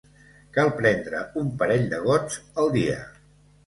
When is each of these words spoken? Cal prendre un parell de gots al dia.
Cal 0.57 0.71
prendre 0.79 1.23
un 1.43 1.53
parell 1.61 1.87
de 1.95 2.03
gots 2.09 2.43
al 2.65 2.77
dia. 2.83 3.03